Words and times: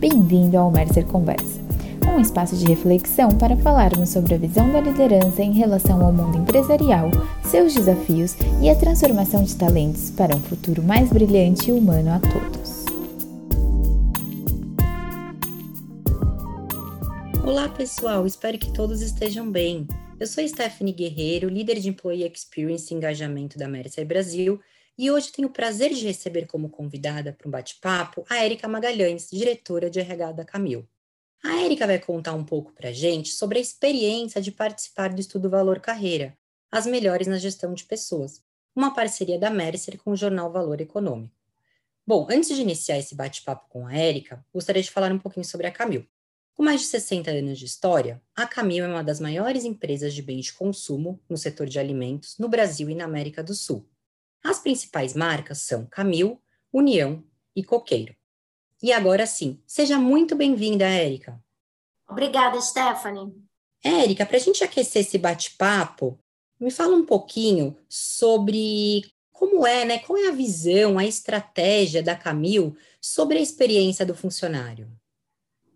Bem-vindo 0.00 0.56
ao 0.56 0.70
Mercer 0.70 1.04
Conversa, 1.04 1.60
um 2.10 2.18
espaço 2.18 2.56
de 2.56 2.64
reflexão 2.64 3.36
para 3.36 3.54
falarmos 3.54 4.08
sobre 4.08 4.34
a 4.34 4.38
visão 4.38 4.72
da 4.72 4.80
liderança 4.80 5.42
em 5.42 5.52
relação 5.52 6.02
ao 6.02 6.10
mundo 6.10 6.38
empresarial, 6.38 7.10
seus 7.44 7.74
desafios 7.74 8.34
e 8.62 8.70
a 8.70 8.74
transformação 8.74 9.44
de 9.44 9.54
talentos 9.54 10.10
para 10.10 10.34
um 10.34 10.40
futuro 10.40 10.82
mais 10.82 11.10
brilhante 11.10 11.68
e 11.68 11.74
humano 11.74 12.12
a 12.12 12.18
todos. 12.18 12.86
Olá, 17.44 17.68
pessoal, 17.68 18.26
espero 18.26 18.56
que 18.56 18.72
todos 18.72 19.02
estejam 19.02 19.52
bem. 19.52 19.86
Eu 20.18 20.26
sou 20.26 20.48
Stephanie 20.48 20.94
Guerreiro, 20.94 21.50
líder 21.50 21.78
de 21.78 21.90
Employee 21.90 22.26
Experience 22.26 22.90
e 22.90 22.96
Engajamento 22.96 23.58
da 23.58 23.68
Mercer 23.68 24.06
Brasil 24.06 24.58
e 25.00 25.10
hoje 25.10 25.32
tenho 25.32 25.48
o 25.48 25.50
prazer 25.50 25.94
de 25.94 26.04
receber 26.04 26.46
como 26.46 26.68
convidada 26.68 27.32
para 27.32 27.48
um 27.48 27.50
bate-papo 27.50 28.22
a 28.28 28.44
Érica 28.44 28.68
Magalhães, 28.68 29.30
diretora 29.32 29.88
de 29.88 29.98
RH 29.98 30.32
da 30.32 30.44
Camil. 30.44 30.86
A 31.42 31.62
Érica 31.62 31.86
vai 31.86 31.98
contar 31.98 32.34
um 32.34 32.44
pouco 32.44 32.70
para 32.74 32.90
a 32.90 32.92
gente 32.92 33.30
sobre 33.30 33.56
a 33.56 33.62
experiência 33.62 34.42
de 34.42 34.52
participar 34.52 35.08
do 35.08 35.18
estudo 35.18 35.48
Valor 35.48 35.80
Carreira, 35.80 36.36
as 36.70 36.84
melhores 36.84 37.26
na 37.26 37.38
gestão 37.38 37.72
de 37.72 37.84
pessoas, 37.84 38.42
uma 38.76 38.92
parceria 38.92 39.38
da 39.38 39.48
Mercer 39.48 39.96
com 39.96 40.10
o 40.10 40.16
jornal 40.16 40.52
Valor 40.52 40.82
Econômico. 40.82 41.34
Bom, 42.06 42.26
antes 42.30 42.54
de 42.54 42.60
iniciar 42.60 42.98
esse 42.98 43.14
bate-papo 43.14 43.70
com 43.70 43.86
a 43.86 43.94
Érica, 43.94 44.44
gostaria 44.52 44.82
de 44.82 44.90
falar 44.90 45.10
um 45.10 45.18
pouquinho 45.18 45.46
sobre 45.46 45.66
a 45.66 45.72
Camil. 45.72 46.06
Com 46.52 46.62
mais 46.62 46.82
de 46.82 46.88
60 46.88 47.30
anos 47.30 47.58
de 47.58 47.64
história, 47.64 48.20
a 48.36 48.46
Camil 48.46 48.84
é 48.84 48.88
uma 48.88 49.02
das 49.02 49.18
maiores 49.18 49.64
empresas 49.64 50.12
de 50.12 50.20
bens 50.20 50.44
de 50.44 50.52
consumo 50.52 51.18
no 51.26 51.38
setor 51.38 51.66
de 51.66 51.78
alimentos 51.78 52.36
no 52.36 52.50
Brasil 52.50 52.90
e 52.90 52.94
na 52.94 53.06
América 53.06 53.42
do 53.42 53.54
Sul. 53.54 53.88
As 54.42 54.58
principais 54.58 55.14
marcas 55.14 55.62
são 55.62 55.86
Camil, 55.86 56.40
União 56.72 57.22
e 57.54 57.62
Coqueiro. 57.62 58.14
E 58.82 58.92
agora 58.92 59.26
sim, 59.26 59.62
seja 59.66 59.98
muito 59.98 60.34
bem-vinda, 60.34 60.86
Érica. 60.86 61.42
Obrigada, 62.08 62.60
Stephanie. 62.60 63.32
Érica, 63.84 64.24
para 64.24 64.36
a 64.36 64.40
gente 64.40 64.64
aquecer 64.64 65.02
esse 65.02 65.18
bate-papo, 65.18 66.18
me 66.58 66.70
fala 66.70 66.96
um 66.96 67.04
pouquinho 67.04 67.76
sobre 67.88 69.02
como 69.32 69.66
é, 69.66 69.84
né? 69.84 69.98
Qual 69.98 70.18
é 70.18 70.28
a 70.28 70.32
visão, 70.32 70.98
a 70.98 71.04
estratégia 71.04 72.02
da 72.02 72.14
Camil 72.14 72.76
sobre 73.00 73.38
a 73.38 73.40
experiência 73.40 74.04
do 74.04 74.14
funcionário? 74.14 74.90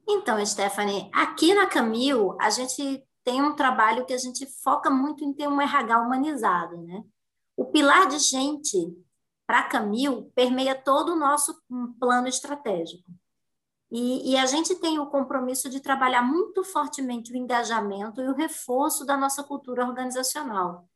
Então, 0.06 0.44
Stephanie, 0.44 1.08
aqui 1.12 1.54
na 1.54 1.66
Camil, 1.66 2.36
a 2.38 2.50
gente 2.50 3.02
tem 3.24 3.42
um 3.42 3.56
trabalho 3.56 4.04
que 4.04 4.12
a 4.12 4.18
gente 4.18 4.44
foca 4.44 4.90
muito 4.90 5.24
em 5.24 5.32
ter 5.32 5.48
um 5.48 5.60
RH 5.60 5.98
humanizado, 5.98 6.76
né? 6.82 7.02
O 7.56 7.66
pilar 7.66 8.08
de 8.08 8.18
gente 8.18 8.96
para 9.46 9.62
Camil 9.64 10.30
permeia 10.34 10.74
todo 10.74 11.12
o 11.12 11.16
nosso 11.16 11.62
plano 11.98 12.28
estratégico. 12.28 13.04
E, 13.90 14.32
e, 14.32 14.36
a 14.36 14.46
gente 14.46 14.74
tem 14.74 14.98
o 14.98 15.06
compromisso 15.06 15.70
de 15.70 15.78
trabalhar 15.78 16.22
muito 16.22 16.64
fortemente 16.64 17.32
o 17.32 17.36
engajamento 17.36 18.20
e 18.20 18.28
o 18.28 18.34
reforço 18.34 19.04
da 19.04 19.16
nossa 19.16 19.44
cultura 19.44 19.86
organizacional. 19.86 20.88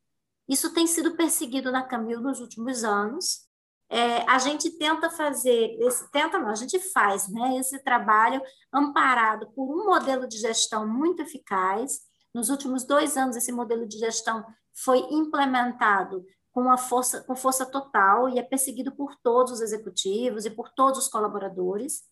Isso 0.49 0.73
tem 0.73 0.85
sido 0.85 1.15
perseguido 1.15 1.71
na 1.71 1.83
Camil 1.83 2.19
nos 2.19 2.41
últimos 2.41 2.83
anos. 2.83 3.47
É, 3.87 4.29
a 4.29 4.37
gente 4.37 4.71
tenta 4.71 5.09
fazer, 5.09 5.77
esse, 5.79 6.11
tenta 6.11 6.37
não, 6.37 6.49
a 6.49 6.55
gente 6.55 6.79
faz 6.91 7.29
né, 7.29 7.57
esse 7.57 7.79
trabalho 7.83 8.41
amparado 8.73 9.49
por 9.51 9.63
um 9.63 9.85
modelo 9.85 10.27
de 10.27 10.37
gestão 10.37 10.87
muito 10.87 11.21
eficaz. 11.21 12.01
Nos 12.33 12.49
últimos 12.49 12.83
dois 12.83 13.15
anos, 13.15 13.37
esse 13.37 13.51
modelo 13.51 13.87
de 13.87 13.97
gestão 13.97 14.45
foi 14.73 14.99
implementado 15.11 16.25
com 16.51 16.61
uma 16.61 16.77
força, 16.77 17.23
com 17.23 17.35
força 17.35 17.65
total 17.65 18.29
e 18.29 18.39
é 18.39 18.43
perseguido 18.43 18.91
por 18.91 19.15
todos 19.21 19.53
os 19.53 19.61
executivos 19.61 20.45
e 20.45 20.49
por 20.49 20.69
todos 20.69 20.99
os 20.99 21.07
colaboradores. 21.07 22.03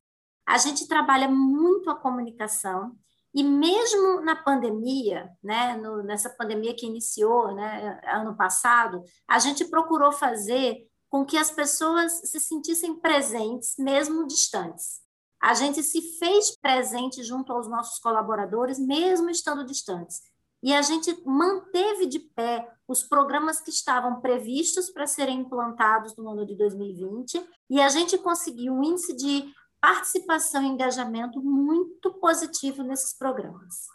A 0.45 0.57
gente 0.57 0.88
trabalha 0.88 1.27
muito 1.27 1.89
a 1.89 1.95
comunicação 1.95 2.95
e 3.33 3.43
mesmo 3.43 4.21
na 4.21 4.35
pandemia, 4.35 5.30
né, 5.43 5.75
no, 5.77 6.02
nessa 6.02 6.30
pandemia 6.30 6.75
que 6.75 6.85
iniciou, 6.85 7.53
né, 7.53 7.99
ano 8.05 8.36
passado, 8.36 9.03
a 9.27 9.37
gente 9.37 9.65
procurou 9.65 10.11
fazer 10.11 10.87
com 11.09 11.26
que 11.26 11.37
as 11.37 11.52
pessoas 11.52 12.14
se 12.30 12.39
sentissem 12.39 12.99
presentes, 12.99 13.76
mesmo 13.77 14.26
distantes. 14.26 15.02
A 15.42 15.53
gente 15.53 15.83
se 15.83 16.17
fez 16.17 16.58
presente 16.58 17.23
junto 17.23 17.53
aos 17.53 17.70
nossos 17.70 17.99
colaboradores, 17.99 18.80
mesmo 18.80 19.30
estando 19.30 19.65
distantes. 19.65 20.21
E 20.62 20.73
a 20.73 20.82
gente 20.82 21.16
manteve 21.26 22.08
de 22.08 22.20
pé 22.20 22.68
os 22.88 23.04
programas 23.04 23.60
que 23.60 23.70
estavam 23.70 24.22
previstos 24.22 24.90
para 24.90 25.06
serem 25.06 25.40
implantados 25.40 26.16
no 26.16 26.30
ano 26.30 26.45
de 26.45 26.56
2020, 26.56 27.44
e 27.70 27.82
a 27.82 27.90
gente 27.90 28.18
conseguiu 28.18 28.73
um 28.73 28.84
índice 28.84 29.16
de 29.16 29.45
participação 29.80 30.64
e 30.64 30.68
engajamento 30.68 31.42
muito 31.42 32.14
positivo 32.14 32.82
nesses 32.84 33.14
programas. 33.14 33.88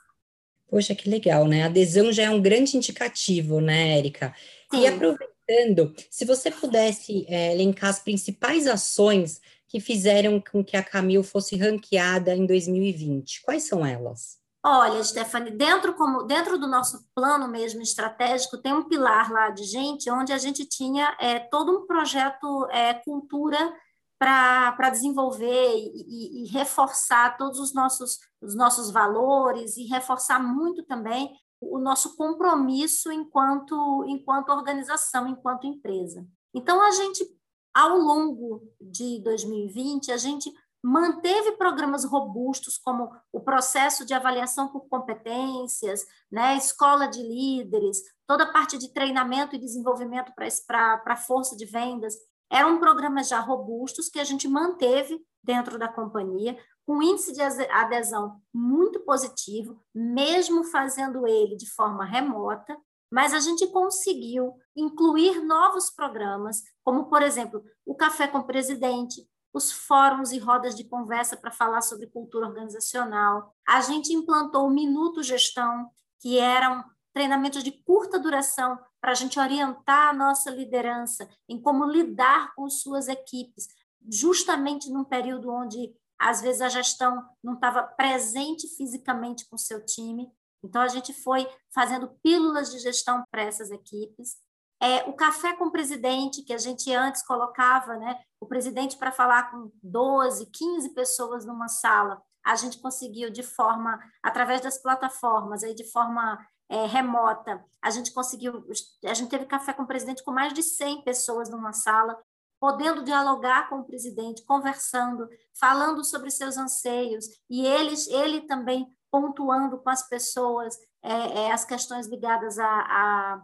Poxa, 0.68 0.94
que 0.94 1.08
legal, 1.08 1.46
né? 1.46 1.64
A 1.64 1.66
adesão 1.66 2.12
já 2.12 2.24
é 2.24 2.30
um 2.30 2.40
grande 2.40 2.76
indicativo, 2.76 3.60
né, 3.60 3.98
Érica? 3.98 4.34
E 4.72 4.86
aproveitando, 4.86 5.94
se 6.10 6.24
você 6.24 6.50
pudesse 6.50 7.26
é, 7.28 7.52
elencar 7.52 7.90
as 7.90 7.98
principais 7.98 8.66
ações 8.66 9.40
que 9.68 9.80
fizeram 9.80 10.40
com 10.40 10.64
que 10.64 10.76
a 10.76 10.82
Camil 10.82 11.22
fosse 11.22 11.56
ranqueada 11.56 12.34
em 12.34 12.46
2020, 12.46 13.42
quais 13.42 13.64
são 13.64 13.84
elas? 13.84 14.41
Olha, 14.64 15.02
Stephanie, 15.02 15.50
dentro, 15.50 15.92
como, 15.94 16.22
dentro 16.22 16.56
do 16.56 16.68
nosso 16.68 17.04
plano 17.16 17.48
mesmo 17.48 17.82
estratégico, 17.82 18.58
tem 18.58 18.72
um 18.72 18.88
pilar 18.88 19.32
lá 19.32 19.50
de 19.50 19.64
gente, 19.64 20.08
onde 20.08 20.32
a 20.32 20.38
gente 20.38 20.64
tinha 20.64 21.16
é, 21.18 21.40
todo 21.40 21.76
um 21.76 21.86
projeto 21.86 22.68
é, 22.70 22.94
cultura 22.94 23.76
para 24.16 24.90
desenvolver 24.90 25.74
e, 25.74 25.90
e, 25.96 26.44
e, 26.44 26.46
reforçar 26.46 27.36
todos 27.36 27.58
os 27.58 27.74
nossos, 27.74 28.20
os 28.40 28.54
nossos 28.54 28.92
valores 28.92 29.76
e 29.76 29.84
reforçar 29.86 30.38
muito 30.38 30.84
também 30.84 31.34
o 31.60 31.76
nosso 31.78 32.16
compromisso 32.16 33.10
enquanto, 33.10 34.04
enquanto 34.06 34.50
organização, 34.50 35.26
enquanto 35.26 35.66
empresa. 35.66 36.24
Então, 36.54 36.80
a 36.80 36.92
gente, 36.92 37.26
ao 37.74 37.98
longo 37.98 38.62
de 38.80 39.20
2020, 39.24 40.12
a 40.12 40.16
gente 40.16 40.52
manteve 40.82 41.52
programas 41.52 42.04
robustos, 42.04 42.76
como 42.76 43.10
o 43.32 43.40
processo 43.40 44.04
de 44.04 44.12
avaliação 44.12 44.68
por 44.68 44.88
competências, 44.88 46.04
né, 46.30 46.56
escola 46.56 47.06
de 47.06 47.22
líderes, 47.22 48.02
toda 48.26 48.44
a 48.44 48.52
parte 48.52 48.76
de 48.76 48.92
treinamento 48.92 49.54
e 49.54 49.60
desenvolvimento 49.60 50.32
para 50.66 51.02
a 51.06 51.16
força 51.16 51.56
de 51.56 51.64
vendas. 51.64 52.14
Eram 52.50 52.78
programas 52.78 53.28
já 53.28 53.38
robustos 53.38 54.08
que 54.08 54.18
a 54.18 54.24
gente 54.24 54.48
manteve 54.48 55.24
dentro 55.42 55.78
da 55.78 55.88
companhia, 55.88 56.58
com 56.84 57.02
índice 57.02 57.32
de 57.32 57.40
adesão 57.40 58.40
muito 58.52 59.00
positivo, 59.00 59.80
mesmo 59.94 60.64
fazendo 60.64 61.26
ele 61.26 61.56
de 61.56 61.70
forma 61.70 62.04
remota, 62.04 62.76
mas 63.10 63.34
a 63.34 63.40
gente 63.40 63.66
conseguiu 63.68 64.54
incluir 64.74 65.44
novos 65.44 65.90
programas, 65.90 66.62
como, 66.82 67.10
por 67.10 67.22
exemplo, 67.22 67.62
o 67.84 67.94
Café 67.94 68.26
com 68.26 68.38
o 68.38 68.46
Presidente, 68.46 69.28
os 69.52 69.70
fóruns 69.70 70.32
e 70.32 70.38
rodas 70.38 70.74
de 70.74 70.84
conversa 70.84 71.36
para 71.36 71.50
falar 71.50 71.82
sobre 71.82 72.06
cultura 72.06 72.46
organizacional. 72.46 73.54
A 73.68 73.80
gente 73.80 74.12
implantou 74.12 74.66
o 74.66 74.70
Minuto 74.70 75.22
Gestão, 75.22 75.90
que 76.20 76.38
eram 76.38 76.84
treinamentos 77.12 77.62
de 77.62 77.72
curta 77.72 78.18
duração 78.18 78.78
para 79.00 79.12
a 79.12 79.14
gente 79.14 79.38
orientar 79.38 80.08
a 80.08 80.12
nossa 80.12 80.50
liderança 80.50 81.28
em 81.48 81.60
como 81.60 81.84
lidar 81.84 82.54
com 82.54 82.70
suas 82.70 83.08
equipes, 83.08 83.68
justamente 84.10 84.90
num 84.90 85.04
período 85.04 85.50
onde 85.50 85.94
às 86.18 86.40
vezes 86.40 86.62
a 86.62 86.68
gestão 86.68 87.28
não 87.42 87.54
estava 87.54 87.82
presente 87.82 88.68
fisicamente 88.76 89.46
com 89.48 89.58
seu 89.58 89.84
time. 89.84 90.32
Então 90.64 90.80
a 90.80 90.88
gente 90.88 91.12
foi 91.12 91.48
fazendo 91.74 92.08
pílulas 92.22 92.70
de 92.70 92.78
gestão 92.78 93.24
para 93.30 93.42
essas 93.42 93.70
equipes. 93.72 94.36
É, 94.82 95.08
o 95.08 95.12
café 95.12 95.54
com 95.54 95.66
o 95.66 95.70
presidente, 95.70 96.42
que 96.42 96.52
a 96.52 96.58
gente 96.58 96.92
antes 96.92 97.24
colocava 97.24 97.96
né, 97.96 98.20
o 98.40 98.46
presidente 98.46 98.96
para 98.96 99.12
falar 99.12 99.52
com 99.52 99.70
12, 99.80 100.46
15 100.46 100.88
pessoas 100.92 101.46
numa 101.46 101.68
sala, 101.68 102.20
a 102.44 102.56
gente 102.56 102.80
conseguiu 102.80 103.30
de 103.30 103.44
forma, 103.44 103.96
através 104.20 104.60
das 104.60 104.82
plataformas, 104.82 105.62
aí 105.62 105.72
de 105.72 105.88
forma 105.88 106.44
é, 106.68 106.84
remota, 106.86 107.64
a 107.80 107.90
gente 107.90 108.12
conseguiu, 108.12 108.66
a 109.04 109.14
gente 109.14 109.30
teve 109.30 109.46
café 109.46 109.72
com 109.72 109.84
o 109.84 109.86
presidente 109.86 110.24
com 110.24 110.32
mais 110.32 110.52
de 110.52 110.64
100 110.64 111.04
pessoas 111.04 111.48
numa 111.48 111.72
sala, 111.72 112.20
podendo 112.58 113.04
dialogar 113.04 113.68
com 113.68 113.76
o 113.76 113.84
presidente, 113.84 114.44
conversando, 114.44 115.28
falando 115.60 116.04
sobre 116.04 116.28
seus 116.28 116.56
anseios, 116.56 117.26
e 117.48 117.64
eles, 117.64 118.08
ele 118.08 118.40
também 118.40 118.92
pontuando 119.12 119.78
com 119.78 119.90
as 119.90 120.08
pessoas 120.08 120.76
é, 121.02 121.44
é, 121.44 121.52
as 121.52 121.64
questões 121.64 122.06
ligadas 122.06 122.58
a, 122.58 122.66
a 122.66 123.42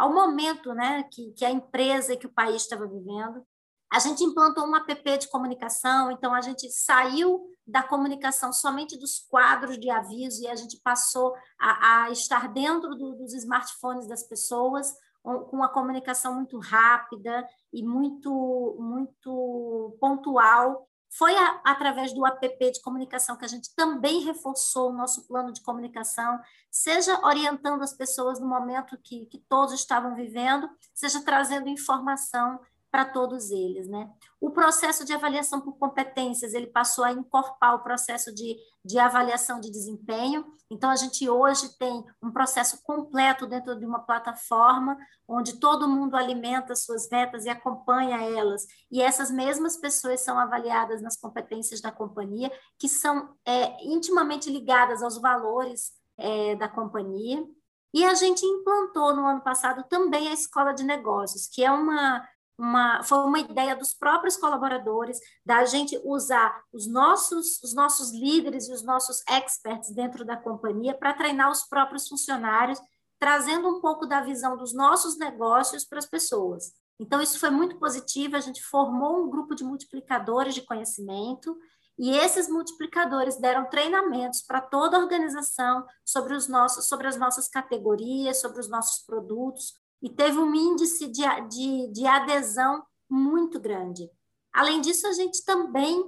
ao 0.00 0.14
momento 0.14 0.72
né, 0.72 1.02
que, 1.12 1.30
que 1.32 1.44
a 1.44 1.50
empresa 1.50 2.14
e 2.14 2.16
que 2.16 2.26
o 2.26 2.32
país 2.32 2.62
estava 2.62 2.86
vivendo. 2.86 3.44
A 3.92 3.98
gente 3.98 4.24
implantou 4.24 4.64
um 4.66 4.74
app 4.74 5.18
de 5.18 5.28
comunicação, 5.28 6.10
então 6.10 6.32
a 6.32 6.40
gente 6.40 6.70
saiu 6.70 7.44
da 7.66 7.82
comunicação 7.82 8.50
somente 8.50 8.98
dos 8.98 9.18
quadros 9.18 9.78
de 9.78 9.90
aviso 9.90 10.42
e 10.42 10.48
a 10.48 10.56
gente 10.56 10.80
passou 10.82 11.34
a, 11.58 12.04
a 12.04 12.10
estar 12.10 12.48
dentro 12.48 12.94
do, 12.94 13.14
dos 13.16 13.34
smartphones 13.34 14.08
das 14.08 14.22
pessoas, 14.22 14.90
com 15.22 15.50
uma 15.52 15.68
comunicação 15.68 16.34
muito 16.34 16.58
rápida 16.58 17.46
e 17.70 17.82
muito, 17.82 18.76
muito 18.78 19.98
pontual 20.00 20.88
Foi 21.10 21.34
a, 21.36 21.60
através 21.64 22.12
do 22.14 22.24
app 22.24 22.70
de 22.70 22.80
comunicação 22.80 23.36
que 23.36 23.44
a 23.44 23.48
gente 23.48 23.74
também 23.74 24.20
reforçou 24.20 24.90
o 24.90 24.96
nosso 24.96 25.26
plano 25.26 25.52
de 25.52 25.60
comunicação, 25.60 26.38
seja 26.70 27.20
orientando 27.24 27.82
as 27.82 27.92
pessoas 27.92 28.38
no 28.38 28.48
momento 28.48 28.96
que, 29.02 29.26
que 29.26 29.38
todos 29.48 29.74
estavam 29.74 30.14
vivendo, 30.14 30.70
seja 30.94 31.22
trazendo 31.24 31.68
informação 31.68 32.60
para 32.90 33.04
todos 33.04 33.50
eles, 33.50 33.88
né? 33.88 34.10
O 34.40 34.50
processo 34.50 35.04
de 35.04 35.12
avaliação 35.12 35.60
por 35.60 35.78
competências, 35.78 36.54
ele 36.54 36.66
passou 36.66 37.04
a 37.04 37.12
incorporar 37.12 37.76
o 37.76 37.82
processo 37.82 38.34
de, 38.34 38.56
de 38.84 38.98
avaliação 38.98 39.60
de 39.60 39.70
desempenho, 39.70 40.44
então 40.70 40.88
a 40.88 40.96
gente 40.96 41.28
hoje 41.28 41.76
tem 41.78 42.04
um 42.22 42.30
processo 42.30 42.82
completo 42.82 43.46
dentro 43.46 43.78
de 43.78 43.84
uma 43.84 44.00
plataforma, 44.00 44.96
onde 45.28 45.58
todo 45.58 45.88
mundo 45.88 46.16
alimenta 46.16 46.74
suas 46.74 47.08
metas 47.10 47.44
e 47.44 47.48
acompanha 47.48 48.22
elas, 48.22 48.66
e 48.90 49.02
essas 49.02 49.30
mesmas 49.30 49.76
pessoas 49.76 50.20
são 50.20 50.38
avaliadas 50.38 51.02
nas 51.02 51.16
competências 51.16 51.80
da 51.80 51.92
companhia, 51.92 52.50
que 52.78 52.88
são 52.88 53.34
é, 53.44 53.84
intimamente 53.84 54.50
ligadas 54.50 55.02
aos 55.02 55.20
valores 55.20 55.92
é, 56.16 56.54
da 56.56 56.68
companhia, 56.68 57.44
e 57.92 58.04
a 58.04 58.14
gente 58.14 58.46
implantou 58.46 59.14
no 59.14 59.26
ano 59.26 59.40
passado 59.40 59.84
também 59.88 60.28
a 60.28 60.32
escola 60.32 60.72
de 60.72 60.84
negócios, 60.84 61.48
que 61.48 61.64
é 61.64 61.70
uma 61.70 62.24
uma, 62.60 63.02
foi 63.02 63.18
uma 63.20 63.40
ideia 63.40 63.74
dos 63.74 63.94
próprios 63.94 64.36
colaboradores, 64.36 65.18
da 65.44 65.64
gente 65.64 65.98
usar 66.04 66.62
os 66.72 66.86
nossos, 66.86 67.62
os 67.62 67.74
nossos 67.74 68.12
líderes 68.12 68.68
e 68.68 68.72
os 68.72 68.82
nossos 68.82 69.22
experts 69.26 69.90
dentro 69.90 70.24
da 70.24 70.36
companhia 70.36 70.94
para 70.94 71.14
treinar 71.14 71.50
os 71.50 71.62
próprios 71.62 72.06
funcionários, 72.06 72.78
trazendo 73.18 73.68
um 73.68 73.80
pouco 73.80 74.06
da 74.06 74.20
visão 74.20 74.56
dos 74.56 74.74
nossos 74.74 75.16
negócios 75.18 75.86
para 75.86 75.98
as 75.98 76.06
pessoas. 76.06 76.74
Então, 76.98 77.22
isso 77.22 77.40
foi 77.40 77.48
muito 77.48 77.78
positivo, 77.78 78.36
a 78.36 78.40
gente 78.40 78.62
formou 78.62 79.24
um 79.24 79.30
grupo 79.30 79.54
de 79.54 79.64
multiplicadores 79.64 80.54
de 80.54 80.60
conhecimento, 80.60 81.56
e 81.98 82.10
esses 82.10 82.48
multiplicadores 82.48 83.36
deram 83.36 83.68
treinamentos 83.68 84.42
para 84.42 84.60
toda 84.60 84.96
a 84.96 85.00
organização 85.00 85.86
sobre, 86.04 86.34
os 86.34 86.48
nossos, 86.48 86.88
sobre 86.88 87.06
as 87.06 87.16
nossas 87.16 87.48
categorias, 87.48 88.40
sobre 88.40 88.60
os 88.60 88.68
nossos 88.68 89.04
produtos, 89.04 89.74
e 90.02 90.08
teve 90.08 90.38
um 90.38 90.54
índice 90.54 91.08
de, 91.08 91.22
de, 91.48 91.92
de 91.92 92.06
adesão 92.06 92.84
muito 93.08 93.60
grande. 93.60 94.10
Além 94.52 94.80
disso, 94.80 95.06
a 95.06 95.12
gente 95.12 95.44
também 95.44 96.04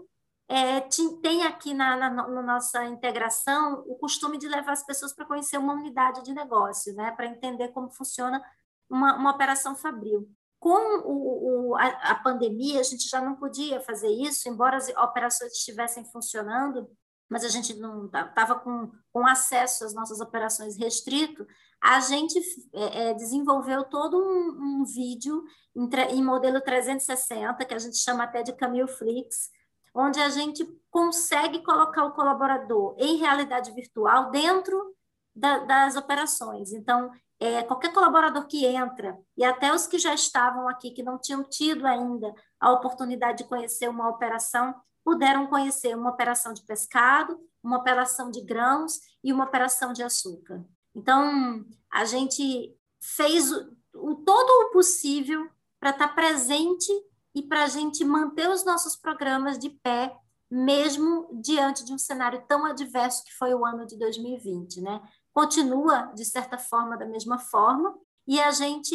é, 0.49 0.81
tem 1.23 1.45
aqui 1.45 1.73
na, 1.73 1.97
na, 1.97 2.11
na, 2.11 2.43
nossa 2.43 2.85
integração 2.85 3.83
o 3.87 3.97
costume 3.97 4.39
de 4.39 4.49
levar 4.49 4.73
as 4.73 4.85
pessoas 4.85 5.15
para 5.15 5.25
conhecer 5.25 5.57
uma 5.59 5.75
unidade 5.75 6.23
de 6.23 6.35
negócio, 6.35 6.95
né, 6.95 7.11
para 7.13 7.27
entender 7.27 7.69
como 7.69 7.91
funciona 7.91 8.43
uma, 8.89 9.17
uma 9.17 9.31
operação 9.31 9.75
fabril. 9.75 10.29
Com 10.59 11.01
o, 11.05 11.71
o, 11.71 11.77
a, 11.77 11.87
a, 11.87 12.15
pandemia, 12.17 12.81
a 12.81 12.85
gente 12.85 13.09
já 13.09 13.21
não 13.21 13.35
podia 13.35 13.81
fazer 13.81 14.09
isso, 14.09 14.49
embora 14.49 14.77
as 14.77 14.89
operações 14.91 15.53
estivessem 15.53 16.05
funcionando, 16.05 16.89
mas 17.33 17.45
a 17.45 17.49
gente 17.49 17.73
não 17.75 18.05
estava 18.05 18.57
com, 18.57 18.93
com 19.11 19.27
acesso 19.27 19.87
às 19.87 19.95
nossas 19.95 20.21
operações 20.21 20.77
restrito, 20.77 21.47
a 21.81 21.99
gente 21.99 22.39
é, 22.75 23.09
é, 23.09 23.15
desenvolveu 23.15 23.85
todo 23.85 24.19
um, 24.19 24.81
um 24.81 24.85
vídeo 24.85 25.43
em, 25.75 25.89
em, 26.11 26.23
modelo 26.23 26.61
360, 26.61 27.65
que 27.65 27.73
a 27.73 27.79
gente 27.79 27.97
chama 27.97 28.25
até 28.25 28.43
de 28.43 28.53
Camille 28.53 28.87
Flix, 28.87 29.51
onde 29.95 30.21
a 30.21 30.29
gente 30.29 30.63
consegue 30.91 31.63
colocar 31.63 32.05
o 32.05 32.13
colaborador 32.13 32.95
em 32.99 33.17
realidade 33.17 33.73
virtual 33.73 34.31
dentro 34.31 34.95
da, 35.35 35.61
das 35.61 35.97
operações. 35.97 36.71
Então, 36.75 37.11
é, 37.41 37.63
qualquer 37.63 37.95
colaborador 37.95 38.47
que 38.47 38.67
entra, 38.67 39.19
e 39.39 39.43
até 39.43 39.73
os 39.73 39.87
que 39.87 39.99
já 39.99 40.13
estavam 40.13 40.69
aqui, 40.69 40.91
que 40.91 41.03
não 41.03 41.19
tinham 41.19 41.43
tido 41.43 41.87
ainda 41.87 42.31
a 42.61 42.73
oportunidade 42.73 43.39
de 43.39 43.49
conhecer 43.49 43.89
uma 43.89 44.11
operação, 44.11 44.75
puderam 45.05 45.47
conhecer 45.47 45.97
uma 45.97 46.11
operação 46.11 46.53
de 46.53 46.63
pescado, 46.63 47.39
uma 47.63 47.79
operação 47.79 48.31
de 48.31 48.41
grãos 48.41 49.01
e 49.23 49.33
uma 49.33 49.45
operação 49.45 49.93
de 49.93 50.03
açúcar. 50.03 50.65
Então, 50.95 51.65
a 51.93 52.05
gente 52.05 52.75
fez 53.01 53.51
o, 53.51 53.77
o 53.95 54.15
todo 54.17 54.49
o 54.49 54.71
possível 54.73 55.49
para 55.81 55.91
estar 55.91 56.09
presente 56.09 56.93
e 57.35 57.43
para 57.43 57.65
a 57.65 57.69
gente 57.69 58.05
manter 58.05 58.49
os 58.49 58.65
nossos 58.65 58.95
programas 58.97 59.59
de 59.59 59.71
pé, 59.71 60.17
mesmo 60.51 61.29
diante 61.41 61.85
de 61.85 61.93
um 61.93 61.99
cenário 61.99 62.45
tão 62.47 62.67
adverso 62.67 63.25
que 63.25 63.33
foi 63.33 63.55
o 63.55 63.65
ano 63.65 63.87
de 63.87 63.99
2020, 63.99 64.83
né? 64.83 65.03
Continua, 65.33 66.13
de 66.15 66.25
certa 66.27 66.59
forma, 66.59 66.97
da 66.97 67.07
mesma 67.07 67.39
forma, 67.39 67.99
e 68.27 68.39
a 68.39 68.51
gente 68.51 68.95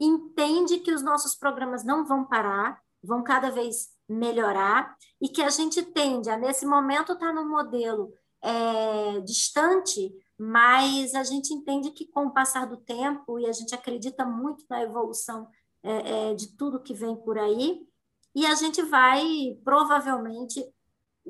entende 0.00 0.78
que 0.80 0.92
os 0.92 1.02
nossos 1.02 1.34
programas 1.34 1.84
não 1.84 2.06
vão 2.06 2.24
parar, 2.24 2.80
vão 3.02 3.22
cada 3.22 3.50
vez 3.50 3.90
melhorar, 4.08 4.96
e 5.20 5.28
que 5.28 5.42
a 5.42 5.50
gente 5.50 5.82
tende 5.82 6.30
a, 6.30 6.36
nesse 6.36 6.64
momento, 6.64 7.12
estar 7.12 7.26
tá 7.26 7.32
num 7.32 7.48
modelo 7.48 8.12
é, 8.42 9.20
distante, 9.20 10.12
mas 10.38 11.14
a 11.14 11.24
gente 11.24 11.52
entende 11.52 11.90
que 11.90 12.06
com 12.06 12.26
o 12.26 12.32
passar 12.32 12.66
do 12.66 12.76
tempo, 12.76 13.38
e 13.38 13.46
a 13.46 13.52
gente 13.52 13.74
acredita 13.74 14.24
muito 14.24 14.64
na 14.70 14.82
evolução 14.82 15.48
é, 15.82 16.30
é, 16.30 16.34
de 16.34 16.56
tudo 16.56 16.82
que 16.82 16.94
vem 16.94 17.16
por 17.16 17.38
aí, 17.38 17.86
e 18.34 18.46
a 18.46 18.54
gente 18.54 18.82
vai, 18.82 19.58
provavelmente, 19.64 20.64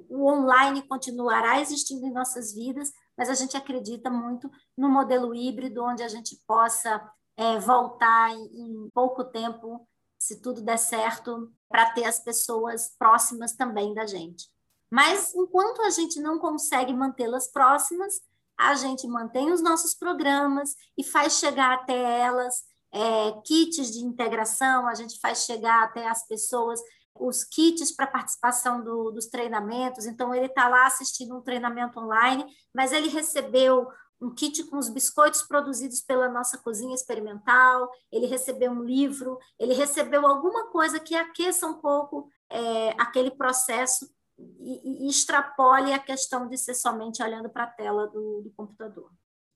o 0.09 0.27
online 0.27 0.83
continuará 0.83 1.61
existindo 1.61 2.07
em 2.07 2.13
nossas 2.13 2.55
vidas, 2.55 2.93
mas 3.17 3.29
a 3.29 3.35
gente 3.35 3.57
acredita 3.57 4.11
muito 4.11 4.51
no 4.77 4.89
modelo 4.89 5.35
híbrido, 5.35 5.83
onde 5.83 6.03
a 6.03 6.09
gente 6.09 6.37
possa 6.47 7.01
é, 7.37 7.59
voltar 7.59 8.31
em 8.33 8.91
pouco 8.93 9.25
tempo, 9.25 9.89
se 10.19 10.41
tudo 10.41 10.61
der 10.61 10.79
certo, 10.79 11.53
para 11.69 11.91
ter 11.93 12.05
as 12.05 12.19
pessoas 12.19 12.95
próximas 12.99 13.55
também 13.55 13.95
da 13.95 14.07
gente. 14.07 14.47
Mas 14.91 15.35
enquanto 15.35 15.83
a 15.83 15.91
gente 15.91 16.21
não 16.21 16.39
consegue 16.39 16.93
mantê-las 16.93 17.51
próximas, 17.51 18.15
a 18.59 18.75
gente 18.75 19.07
mantém 19.07 19.53
os 19.53 19.63
nossos 19.63 19.95
programas 19.95 20.75
e 20.97 21.05
faz 21.05 21.39
chegar 21.39 21.75
até 21.75 22.21
elas 22.21 22.65
é, 22.93 23.33
kits 23.45 23.93
de 23.93 24.01
integração, 24.01 24.89
a 24.89 24.95
gente 24.95 25.21
faz 25.21 25.45
chegar 25.45 25.85
até 25.85 26.09
as 26.09 26.27
pessoas 26.27 26.81
os 27.21 27.45
kits 27.45 27.95
para 27.95 28.07
participação 28.07 28.83
do, 28.83 29.11
dos 29.11 29.27
treinamentos. 29.27 30.07
Então, 30.07 30.35
ele 30.35 30.47
está 30.47 30.69
lá 30.69 30.87
assistindo 30.87 31.37
um 31.37 31.43
treinamento 31.43 31.99
online, 31.99 32.47
mas 32.75 32.93
ele 32.93 33.09
recebeu 33.09 33.89
um 34.21 34.35
kit 34.35 34.65
com 34.65 34.77
os 34.77 34.89
biscoitos 34.89 35.43
produzidos 35.43 36.01
pela 36.01 36.29
nossa 36.29 36.59
cozinha 36.59 36.95
experimental, 36.95 37.91
ele 38.11 38.27
recebeu 38.27 38.71
um 38.71 38.83
livro, 38.83 39.39
ele 39.59 39.75
recebeu 39.75 40.27
alguma 40.27 40.71
coisa 40.71 40.99
que 40.99 41.15
aqueça 41.15 41.67
um 41.67 41.75
pouco 41.75 42.29
é, 42.51 42.91
aquele 42.99 43.31
processo 43.31 44.09
e, 44.39 45.07
e, 45.07 45.09
extrapole 45.09 45.93
a 45.93 45.99
questão 45.99 46.49
de 46.49 46.57
ser 46.57 46.75
somente 46.75 47.23
olhando 47.23 47.51
para 47.51 47.65
a 47.65 47.69
tela 47.69 48.07
do, 48.07 48.43
do, 48.43 48.53
computador. 48.57 49.11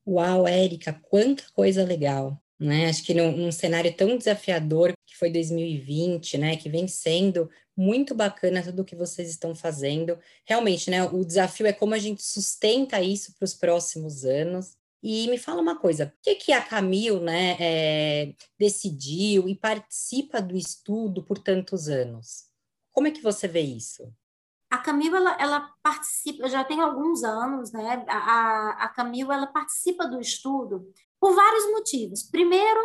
Uau, 0.06 0.46
Érica, 0.46 0.92
quanta 1.08 1.44
coisa 1.52 1.84
legal! 1.84 2.40
Né? 2.58 2.88
Acho 2.88 3.04
que 3.04 3.14
num, 3.14 3.36
num 3.36 3.52
cenário 3.52 3.94
tão 3.96 4.16
desafiador 4.16 4.92
que 5.06 5.16
foi 5.16 5.30
2020, 5.30 6.38
né, 6.38 6.56
que 6.56 6.68
vem 6.68 6.86
sendo 6.86 7.50
muito 7.76 8.14
bacana 8.14 8.62
tudo 8.62 8.84
que 8.84 8.96
vocês 8.96 9.28
estão 9.28 9.54
fazendo. 9.54 10.18
Realmente, 10.44 10.90
né, 10.90 11.04
o 11.04 11.24
desafio 11.24 11.66
é 11.66 11.72
como 11.72 11.94
a 11.94 11.98
gente 11.98 12.22
sustenta 12.22 13.00
isso 13.00 13.34
para 13.34 13.44
os 13.44 13.54
próximos 13.54 14.24
anos. 14.24 14.76
E 15.02 15.28
me 15.28 15.36
fala 15.36 15.60
uma 15.60 15.76
coisa, 15.76 16.06
por 16.06 16.20
que, 16.22 16.34
que 16.36 16.52
a 16.52 16.62
Camil 16.62 17.20
né, 17.20 17.56
é, 17.58 18.34
decidiu 18.56 19.48
e 19.48 19.54
participa 19.56 20.40
do 20.40 20.56
estudo 20.56 21.24
por 21.24 21.38
tantos 21.38 21.88
anos? 21.88 22.44
Como 22.92 23.08
é 23.08 23.10
que 23.10 23.20
você 23.20 23.48
vê 23.48 23.60
isso? 23.60 24.12
A 24.70 24.78
Camila, 24.78 25.18
ela, 25.18 25.36
ela, 25.38 25.74
participa, 25.82 26.48
já 26.48 26.64
tem 26.64 26.80
alguns 26.80 27.24
anos, 27.24 27.72
né? 27.72 28.04
A, 28.08 28.84
a 28.84 28.88
Camila, 28.88 29.34
ela 29.34 29.46
participa 29.46 30.06
do 30.06 30.18
estudo 30.18 30.90
por 31.20 31.34
vários 31.34 31.70
motivos. 31.72 32.22
Primeiro, 32.22 32.80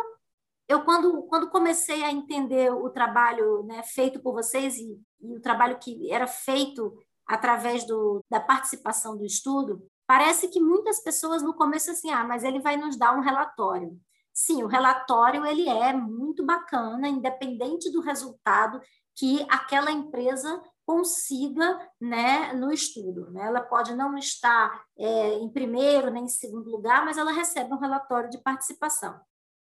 eu 0.68 0.84
quando, 0.84 1.22
quando 1.22 1.48
comecei 1.48 2.04
a 2.04 2.12
entender 2.12 2.70
o 2.70 2.90
trabalho 2.90 3.62
né, 3.64 3.82
feito 3.82 4.20
por 4.20 4.34
vocês 4.34 4.76
e, 4.76 5.00
e, 5.20 5.36
o 5.36 5.40
trabalho 5.40 5.78
que 5.78 6.12
era 6.12 6.26
feito 6.26 6.94
através 7.26 7.86
do, 7.86 8.22
da 8.30 8.38
participação 8.38 9.16
do 9.16 9.24
estudo, 9.24 9.82
parece 10.06 10.48
que 10.48 10.60
muitas 10.60 11.02
pessoas 11.02 11.42
no 11.42 11.54
começo 11.54 11.90
assim, 11.90 12.10
ah, 12.10 12.24
mas 12.24 12.44
ele 12.44 12.60
vai 12.60 12.76
nos 12.76 12.98
dar 12.98 13.16
um 13.16 13.20
relatório. 13.20 13.98
Sim, 14.32 14.62
o 14.62 14.68
relatório 14.68 15.44
ele 15.44 15.68
é 15.68 15.92
muito 15.92 16.44
bacana, 16.44 17.08
independente 17.08 17.90
do 17.90 18.00
resultado 18.00 18.80
que 19.16 19.44
aquela 19.50 19.90
empresa 19.90 20.62
consiga 20.86 21.78
né, 22.00 22.52
no 22.52 22.70
estudo. 22.72 23.30
Né? 23.30 23.46
Ela 23.46 23.60
pode 23.60 23.94
não 23.94 24.16
estar 24.16 24.84
é, 24.98 25.34
em 25.34 25.50
primeiro 25.50 26.10
nem 26.10 26.24
em 26.24 26.28
segundo 26.28 26.70
lugar, 26.70 27.04
mas 27.04 27.18
ela 27.18 27.32
recebe 27.32 27.74
um 27.74 27.78
relatório 27.78 28.30
de 28.30 28.38
participação. 28.38 29.18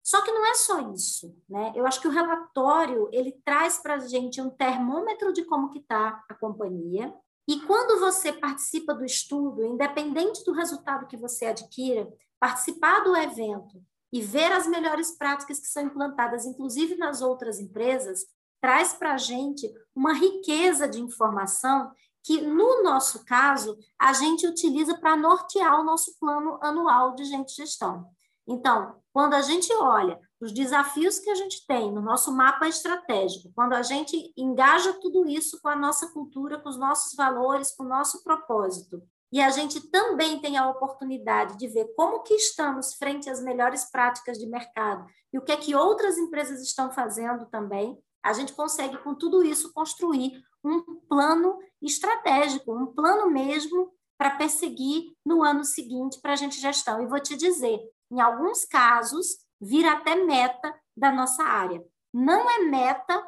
Só 0.04 0.20
que 0.20 0.30
não 0.30 0.44
é 0.44 0.54
só 0.54 0.92
isso, 0.92 1.34
né? 1.48 1.72
Eu 1.74 1.86
acho 1.86 1.98
que 1.98 2.06
o 2.06 2.10
relatório 2.10 3.08
ele 3.10 3.32
traz 3.42 3.78
para 3.78 3.94
a 3.94 3.98
gente 3.98 4.38
um 4.38 4.50
termômetro 4.50 5.32
de 5.32 5.42
como 5.46 5.70
que 5.70 5.78
está 5.78 6.22
a 6.28 6.34
companhia. 6.34 7.12
E 7.48 7.60
quando 7.62 7.98
você 7.98 8.30
participa 8.30 8.94
do 8.94 9.02
estudo, 9.02 9.64
independente 9.64 10.44
do 10.44 10.52
resultado 10.52 11.06
que 11.06 11.16
você 11.16 11.46
adquira, 11.46 12.06
participar 12.38 13.00
do 13.00 13.16
evento 13.16 13.82
e 14.12 14.20
ver 14.20 14.52
as 14.52 14.66
melhores 14.66 15.16
práticas 15.16 15.58
que 15.58 15.68
são 15.68 15.84
implantadas, 15.84 16.44
inclusive 16.44 16.96
nas 16.96 17.22
outras 17.22 17.58
empresas, 17.58 18.26
traz 18.60 18.92
para 18.92 19.14
a 19.14 19.18
gente 19.18 19.72
uma 19.96 20.12
riqueza 20.12 20.86
de 20.86 21.00
informação 21.00 21.90
que, 22.22 22.42
no 22.42 22.82
nosso 22.82 23.24
caso, 23.24 23.78
a 23.98 24.12
gente 24.12 24.46
utiliza 24.46 24.98
para 24.98 25.16
nortear 25.16 25.80
o 25.80 25.84
nosso 25.84 26.18
plano 26.18 26.58
anual 26.62 27.14
de 27.14 27.24
gente 27.24 27.54
gestão. 27.54 28.06
Então, 28.46 28.96
quando 29.12 29.34
a 29.34 29.42
gente 29.42 29.72
olha 29.74 30.20
os 30.40 30.52
desafios 30.52 31.18
que 31.18 31.30
a 31.30 31.34
gente 31.34 31.66
tem 31.66 31.92
no 31.92 32.02
nosso 32.02 32.30
mapa 32.32 32.68
estratégico, 32.68 33.50
quando 33.54 33.72
a 33.72 33.82
gente 33.82 34.32
engaja 34.36 34.92
tudo 35.00 35.26
isso 35.26 35.60
com 35.62 35.68
a 35.68 35.76
nossa 35.76 36.12
cultura, 36.12 36.60
com 36.60 36.68
os 36.68 36.78
nossos 36.78 37.14
valores, 37.14 37.74
com 37.74 37.84
o 37.84 37.88
nosso 37.88 38.22
propósito, 38.22 39.02
e 39.32 39.40
a 39.40 39.50
gente 39.50 39.90
também 39.90 40.40
tem 40.40 40.56
a 40.56 40.68
oportunidade 40.68 41.56
de 41.56 41.66
ver 41.68 41.92
como 41.96 42.22
que 42.22 42.34
estamos 42.34 42.94
frente 42.94 43.28
às 43.28 43.42
melhores 43.42 43.90
práticas 43.90 44.38
de 44.38 44.46
mercado 44.46 45.06
e 45.32 45.38
o 45.38 45.42
que 45.42 45.50
é 45.50 45.56
que 45.56 45.74
outras 45.74 46.16
empresas 46.16 46.62
estão 46.62 46.92
fazendo 46.92 47.46
também, 47.46 47.98
a 48.22 48.32
gente 48.32 48.52
consegue 48.52 48.96
com 48.98 49.14
tudo 49.14 49.42
isso 49.42 49.72
construir 49.72 50.40
um 50.64 50.80
plano 51.08 51.58
estratégico, 51.82 52.72
um 52.72 52.86
plano 52.86 53.28
mesmo 53.28 53.92
para 54.16 54.30
perseguir 54.30 55.12
no 55.26 55.42
ano 55.42 55.64
seguinte 55.64 56.20
para 56.22 56.34
a 56.34 56.36
gente 56.36 56.60
gestão. 56.60 57.02
E 57.02 57.06
vou 57.06 57.20
te 57.20 57.36
dizer, 57.36 57.80
em 58.10 58.20
alguns 58.20 58.64
casos, 58.64 59.38
vira 59.60 59.92
até 59.92 60.14
meta 60.16 60.74
da 60.96 61.10
nossa 61.10 61.42
área. 61.42 61.82
Não 62.12 62.48
é 62.50 62.58
meta 62.60 63.26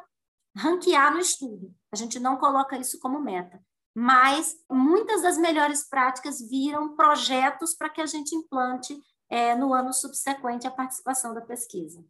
ranquear 0.55 1.13
no 1.13 1.19
estudo, 1.19 1.73
a 1.91 1.95
gente 1.95 2.19
não 2.19 2.37
coloca 2.37 2.77
isso 2.77 2.99
como 2.99 3.19
meta, 3.19 3.61
mas 3.95 4.55
muitas 4.69 5.21
das 5.21 5.37
melhores 5.37 5.87
práticas 5.87 6.39
viram 6.39 6.95
projetos 6.95 7.75
para 7.75 7.89
que 7.89 8.01
a 8.01 8.05
gente 8.05 8.35
implante 8.35 8.97
é, 9.29 9.55
no 9.55 9.73
ano 9.73 9.93
subsequente 9.93 10.65
a 10.65 10.71
participação 10.71 11.33
da 11.33 11.41
pesquisa. 11.41 12.03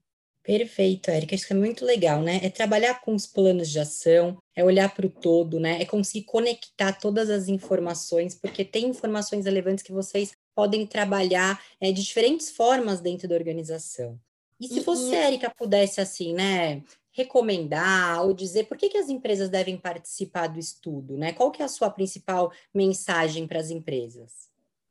Perfeito, 0.44 1.12
Érica. 1.12 1.36
Que 1.36 1.52
é 1.52 1.56
muito 1.56 1.84
legal, 1.84 2.22
né? 2.22 2.40
É 2.42 2.50
trabalhar 2.50 3.02
com 3.02 3.14
os 3.14 3.28
planos 3.28 3.70
de 3.70 3.80
ação, 3.80 4.38
é 4.56 4.64
olhar 4.64 4.94
para 4.94 5.06
o 5.06 5.10
todo, 5.10 5.60
né? 5.60 5.82
É 5.82 5.86
conseguir 5.86 6.24
conectar 6.24 6.94
todas 6.94 7.30
as 7.30 7.50
informações, 7.50 8.34
porque 8.34 8.64
tem 8.64 8.88
informações 8.88 9.44
relevantes 9.44 9.84
que 9.84 9.92
vocês 9.92 10.32
podem 10.58 10.88
trabalhar 10.88 11.62
é, 11.80 11.92
de 11.92 12.04
diferentes 12.04 12.50
formas 12.50 13.00
dentro 13.00 13.28
da 13.28 13.36
organização. 13.36 14.20
E 14.60 14.68
se 14.68 14.80
você, 14.80 15.14
Érica, 15.14 15.54
pudesse, 15.56 16.02
assim, 16.02 16.34
né, 16.34 16.82
recomendar 17.12 18.26
ou 18.26 18.34
dizer 18.34 18.66
por 18.66 18.76
que, 18.76 18.90
que 18.90 18.98
as 18.98 19.08
empresas 19.08 19.50
devem 19.50 19.78
participar 19.78 20.48
do 20.48 20.58
estudo, 20.58 21.16
né? 21.16 21.32
Qual 21.32 21.52
que 21.52 21.62
é 21.62 21.66
a 21.66 21.68
sua 21.68 21.92
principal 21.92 22.52
mensagem 22.74 23.46
para 23.46 23.60
as 23.60 23.70
empresas? 23.70 24.50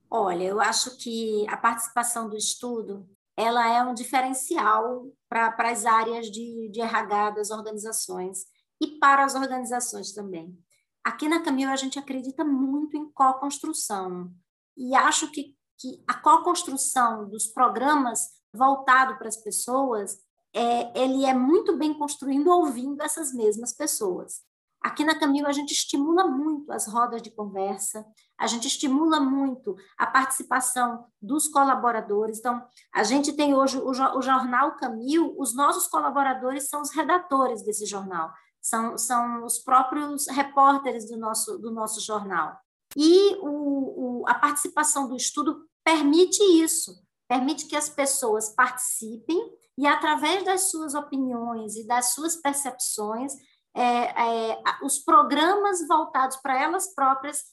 Olha, 0.09 0.45
eu 0.45 0.61
acho 0.61 0.97
que 0.99 1.45
a 1.49 1.57
participação 1.57 2.29
do 2.29 2.37
estudo 2.37 3.05
ela 3.37 3.69
é 3.69 3.83
um 3.83 3.93
diferencial 3.93 5.05
para 5.29 5.53
as 5.69 5.85
áreas 5.85 6.31
de, 6.31 6.69
de 6.71 6.81
RH 6.81 7.31
das 7.31 7.51
organizações 7.51 8.47
e 8.81 8.99
para 9.01 9.25
as 9.25 9.35
organizações 9.35 10.13
também. 10.13 10.57
Aqui 11.03 11.29
na 11.29 11.43
Camil 11.43 11.69
a 11.71 11.77
gente 11.77 11.99
acredita 11.99 12.45
muito 12.45 12.97
em 12.97 13.11
co-construção 13.11 14.33
e 14.77 14.95
acho 14.95 15.31
que, 15.31 15.56
que 15.79 16.03
a 16.07 16.15
co-construção 16.15 17.29
dos 17.29 17.47
programas 17.47 18.37
voltado 18.53 19.17
para 19.19 19.29
as 19.29 19.37
pessoas, 19.37 20.19
é, 20.55 20.99
ele 20.99 21.25
é 21.25 21.35
muito 21.35 21.77
bem 21.77 21.95
construído 21.95 22.49
ouvindo 22.51 23.03
essas 23.03 23.33
mesmas 23.33 23.73
pessoas. 23.73 24.41
Aqui 24.83 25.05
na 25.05 25.19
Camil 25.19 25.47
a 25.47 25.53
gente 25.53 25.73
estimula 25.73 26.29
muito 26.29 26.71
as 26.71 26.87
rodas 26.87 27.21
de 27.21 27.31
conversa, 27.31 28.07
a 28.39 28.47
gente 28.47 28.69
estimula 28.69 29.19
muito 29.19 29.77
a 29.99 30.07
participação 30.07 31.07
dos 31.21 31.49
colaboradores. 31.49 32.39
Então, 32.39 32.65
a 32.95 33.03
gente 33.03 33.33
tem 33.33 33.55
hoje 33.55 33.79
o, 33.79 33.91
o 33.91 34.23
jornal 34.23 34.77
Camil, 34.77 35.35
os 35.39 35.55
nossos 35.55 35.89
colaboradores 35.89 36.69
são 36.69 36.83
os 36.83 36.91
redatores 36.91 37.65
desse 37.65 37.85
jornal, 37.85 38.33
são, 38.61 38.97
são 38.97 39.45
os 39.45 39.59
próprios 39.59 40.29
repórteres 40.29 41.09
do 41.09 41.17
nosso, 41.17 41.59
do 41.59 41.71
nosso 41.73 42.01
jornal. 42.01 42.57
E 42.97 43.37
o, 43.43 44.23
o, 44.23 44.25
a 44.27 44.35
participação 44.35 45.07
do 45.07 45.15
estudo 45.15 45.67
permite 45.85 46.43
isso, 46.43 46.99
permite 47.29 47.67
que 47.67 47.77
as 47.77 47.91
pessoas 47.91 48.49
participem 48.49 49.39
e, 49.77 49.87
através 49.87 50.45
das 50.45 50.71
suas 50.71 50.95
opiniões 50.95 51.77
e 51.77 51.87
das 51.87 52.15
suas 52.15 52.37
percepções, 52.37 53.35
é, 53.75 54.53
é, 54.53 54.63
os 54.83 54.99
programas 54.99 55.87
voltados 55.87 56.39
para 56.39 56.59
elas 56.59 56.95
próprias 56.95 57.45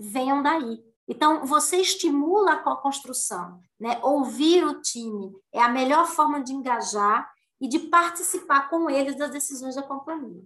venham 0.00 0.40
daí. 0.40 0.80
Então, 1.08 1.44
você 1.44 1.78
estimula 1.78 2.52
a 2.52 2.62
co-construção, 2.62 3.60
né? 3.80 3.98
ouvir 4.04 4.64
o 4.64 4.80
time 4.80 5.32
é 5.52 5.60
a 5.60 5.68
melhor 5.68 6.06
forma 6.06 6.42
de 6.42 6.52
engajar 6.52 7.28
e 7.60 7.68
de 7.68 7.80
participar 7.80 8.70
com 8.70 8.88
eles 8.88 9.16
das 9.16 9.30
decisões 9.30 9.74
da 9.74 9.82
companhia. 9.82 10.42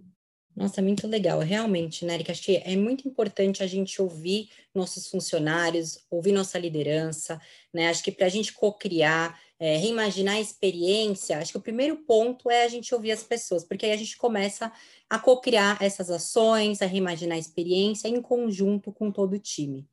Nossa, 0.57 0.81
muito 0.81 1.05
legal, 1.07 1.37
realmente, 1.39 2.03
né, 2.03 2.15
Erika? 2.15 2.31
Acho 2.31 2.41
que 2.41 2.57
é 2.65 2.75
muito 2.75 3.07
importante 3.07 3.61
a 3.61 3.67
gente 3.67 4.01
ouvir 4.01 4.49
nossos 4.73 5.07
funcionários, 5.07 6.03
ouvir 6.09 6.31
nossa 6.31 6.57
liderança, 6.57 7.39
né? 7.71 7.89
Acho 7.89 8.03
que 8.03 8.11
para 8.11 8.25
a 8.25 8.29
gente 8.29 8.51
co-criar, 8.53 9.39
é, 9.59 9.77
reimaginar 9.77 10.37
a 10.37 10.41
experiência, 10.41 11.37
acho 11.37 11.51
que 11.51 11.59
o 11.59 11.61
primeiro 11.61 11.97
ponto 11.97 12.49
é 12.49 12.63
a 12.63 12.67
gente 12.67 12.91
ouvir 12.95 13.11
as 13.11 13.21
pessoas, 13.21 13.63
porque 13.63 13.85
aí 13.85 13.91
a 13.91 13.97
gente 13.97 14.17
começa 14.17 14.71
a 15.07 15.19
co-criar 15.19 15.77
essas 15.79 16.09
ações, 16.09 16.81
a 16.81 16.87
reimaginar 16.87 17.35
a 17.35 17.39
experiência 17.39 18.07
em 18.07 18.19
conjunto 18.19 18.91
com 18.91 19.11
todo 19.11 19.33
o 19.33 19.39
time. 19.39 19.87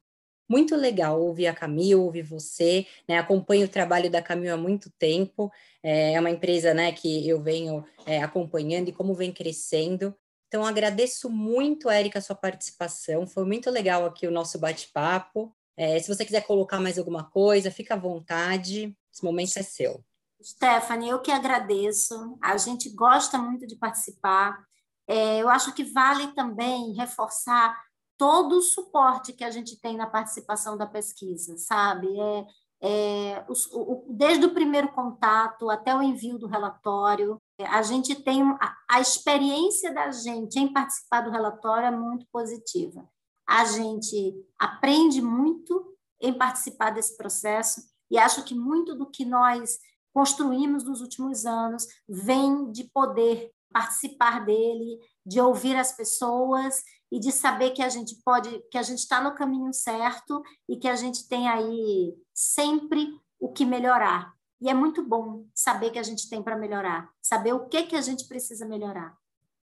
Muito 0.48 0.74
legal 0.76 1.20
ouvir 1.20 1.46
a 1.46 1.54
Camil, 1.54 2.02
ouvir 2.02 2.22
você, 2.22 2.86
né? 3.06 3.18
Acompanho 3.18 3.66
o 3.66 3.68
trabalho 3.68 4.10
da 4.10 4.22
Camil 4.22 4.54
há 4.54 4.56
muito 4.56 4.90
tempo, 4.98 5.52
é, 5.82 6.14
é 6.14 6.20
uma 6.20 6.30
empresa, 6.30 6.72
né, 6.72 6.90
que 6.92 7.28
eu 7.28 7.42
venho 7.42 7.84
é, 8.06 8.22
acompanhando 8.22 8.88
e 8.88 8.92
como 8.92 9.14
vem 9.14 9.30
crescendo. 9.30 10.14
Então, 10.54 10.64
agradeço 10.64 11.28
muito, 11.28 11.90
Érica, 11.90 12.20
a 12.20 12.22
sua 12.22 12.36
participação. 12.36 13.26
Foi 13.26 13.44
muito 13.44 13.68
legal 13.72 14.06
aqui 14.06 14.24
o 14.24 14.30
nosso 14.30 14.56
bate-papo. 14.56 15.52
É, 15.76 15.98
se 15.98 16.06
você 16.06 16.24
quiser 16.24 16.46
colocar 16.46 16.78
mais 16.78 16.96
alguma 16.96 17.24
coisa, 17.24 17.72
fica 17.72 17.94
à 17.94 17.98
vontade. 17.98 18.96
Esse 19.12 19.24
momento 19.24 19.56
é 19.56 19.64
seu. 19.64 20.04
Stephanie, 20.40 21.08
eu 21.08 21.20
que 21.20 21.32
agradeço. 21.32 22.38
A 22.40 22.56
gente 22.56 22.88
gosta 22.90 23.36
muito 23.36 23.66
de 23.66 23.74
participar. 23.74 24.64
É, 25.08 25.42
eu 25.42 25.48
acho 25.48 25.74
que 25.74 25.82
vale 25.82 26.28
também 26.34 26.92
reforçar 26.92 27.76
todo 28.16 28.58
o 28.58 28.62
suporte 28.62 29.32
que 29.32 29.42
a 29.42 29.50
gente 29.50 29.80
tem 29.80 29.96
na 29.96 30.06
participação 30.06 30.78
da 30.78 30.86
pesquisa, 30.86 31.56
sabe? 31.58 32.06
É, 32.16 32.46
é, 32.80 33.44
o, 33.48 34.06
desde 34.08 34.46
o 34.46 34.54
primeiro 34.54 34.92
contato 34.92 35.68
até 35.68 35.92
o 35.96 36.00
envio 36.00 36.38
do 36.38 36.46
relatório, 36.46 37.42
a 37.58 37.82
gente 37.82 38.14
tem 38.22 38.42
a, 38.42 38.76
a 38.90 39.00
experiência 39.00 39.92
da 39.92 40.10
gente 40.10 40.58
em 40.58 40.72
participar 40.72 41.20
do 41.20 41.30
relatório 41.30 41.86
é 41.86 41.90
muito 41.90 42.26
positiva. 42.32 43.08
A 43.46 43.64
gente 43.64 44.34
aprende 44.58 45.20
muito 45.20 45.94
em 46.20 46.32
participar 46.32 46.90
desse 46.90 47.16
processo 47.16 47.82
e 48.10 48.18
acho 48.18 48.44
que 48.44 48.54
muito 48.54 48.94
do 48.94 49.10
que 49.10 49.24
nós 49.24 49.78
construímos 50.12 50.84
nos 50.84 51.00
últimos 51.00 51.44
anos 51.44 51.86
vem 52.08 52.70
de 52.70 52.84
poder 52.84 53.50
participar 53.72 54.44
dele, 54.44 54.98
de 55.26 55.40
ouvir 55.40 55.76
as 55.76 55.92
pessoas 55.92 56.82
e 57.10 57.18
de 57.18 57.32
saber 57.32 57.70
que 57.70 57.82
a 57.82 57.88
gente 57.88 58.16
pode, 58.24 58.62
que 58.70 58.78
a 58.78 58.82
gente 58.82 59.00
está 59.00 59.20
no 59.20 59.34
caminho 59.34 59.72
certo 59.72 60.42
e 60.68 60.76
que 60.76 60.88
a 60.88 60.96
gente 60.96 61.28
tem 61.28 61.48
aí 61.48 62.14
sempre 62.32 63.08
o 63.38 63.52
que 63.52 63.66
melhorar. 63.66 64.32
E 64.64 64.68
é 64.70 64.72
muito 64.72 65.06
bom 65.06 65.44
saber 65.54 65.90
que 65.90 65.98
a 65.98 66.02
gente 66.02 66.26
tem 66.26 66.42
para 66.42 66.56
melhorar, 66.56 67.10
saber 67.20 67.52
o 67.52 67.66
que 67.68 67.82
que 67.82 67.94
a 67.94 68.00
gente 68.00 68.26
precisa 68.26 68.64
melhorar. 68.64 69.14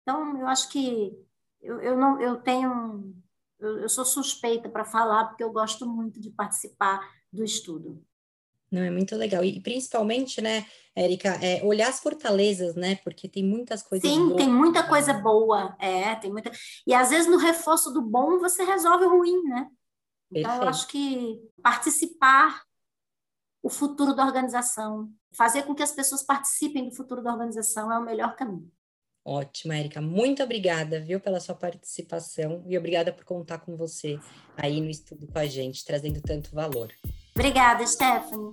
Então, 0.03 0.39
eu 0.39 0.47
acho 0.47 0.69
que 0.69 1.19
eu, 1.63 1.81
eu 1.81 1.97
não 1.97 2.21
eu 2.21 2.37
tenho 2.37 3.15
eu, 3.59 3.79
eu 3.79 3.89
sou 3.89 4.05
suspeita 4.05 4.69
para 4.69 4.85
falar 4.85 5.25
porque 5.25 5.43
eu 5.43 5.51
gosto 5.51 5.87
muito 5.87 6.21
de 6.21 6.29
participar 6.29 7.01
do 7.33 7.43
estudo. 7.43 8.05
Não, 8.71 8.83
é 8.83 8.91
muito 8.91 9.17
legal. 9.17 9.43
E 9.43 9.59
principalmente, 9.59 10.43
né, 10.43 10.67
Érica, 10.95 11.31
é 11.43 11.65
olhar 11.65 11.89
as 11.89 12.01
fortalezas, 12.01 12.75
né? 12.75 12.97
Porque 12.97 13.27
tem 13.27 13.43
muitas 13.43 13.83
coisas 13.83 14.11
Sim, 14.11 14.29
boas. 14.29 14.37
tem 14.37 14.51
muita 14.51 14.87
coisa 14.87 15.15
boa. 15.15 15.75
É, 15.81 16.15
tem 16.17 16.31
muita. 16.31 16.51
E 16.87 16.93
às 16.93 17.09
vezes 17.09 17.27
no 17.27 17.39
reforço 17.39 17.91
do 17.91 18.03
bom 18.03 18.39
você 18.39 18.63
resolve 18.65 19.07
o 19.07 19.17
ruim, 19.17 19.45
né? 19.45 19.67
Então, 20.31 20.51
Perfeito. 20.51 20.63
eu 20.63 20.69
acho 20.69 20.89
que 20.89 21.41
participar 21.63 22.63
o 23.65 23.71
futuro 23.71 24.15
da 24.15 24.27
organização, 24.27 25.09
fazer 25.33 25.63
com 25.63 25.75
que 25.75 25.83
as 25.83 25.91
pessoas 25.91 26.23
participem 26.23 26.87
do 26.87 26.95
futuro 26.95 27.23
da 27.23 27.33
organização 27.33 27.91
é 27.91 27.99
o 27.99 28.05
melhor 28.05 28.37
caminho. 28.37 28.71
Ótimo, 29.25 29.73
Érica. 29.73 30.03
Muito 30.03 30.43
obrigada, 30.43 31.01
viu, 31.01 31.19
pela 31.19 31.41
sua 31.41 31.55
participação 31.55 32.63
e 32.67 32.77
obrigada 32.77 33.11
por 33.11 33.25
contar 33.25 33.61
com 33.61 33.75
você 33.75 34.21
aí 34.55 34.83
no 34.83 34.91
estudo 34.91 35.27
com 35.27 35.39
a 35.39 35.47
gente, 35.47 35.83
trazendo 35.83 36.21
tanto 36.21 36.55
valor. 36.55 36.93
Obrigada, 37.35 37.87
Stephanie. 37.87 38.53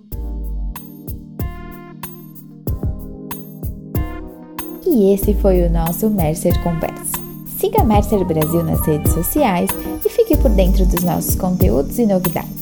E 4.86 5.12
esse 5.12 5.34
foi 5.34 5.60
o 5.60 5.70
nosso 5.70 6.08
Mercer 6.08 6.54
Conversa. 6.62 7.20
Siga 7.60 7.84
Mercer 7.84 8.24
Brasil 8.24 8.64
nas 8.64 8.80
redes 8.86 9.12
sociais 9.12 9.70
e 10.04 10.08
fique 10.08 10.38
por 10.38 10.50
dentro 10.50 10.86
dos 10.86 11.04
nossos 11.04 11.36
conteúdos 11.36 11.98
e 11.98 12.06
novidades. 12.06 12.61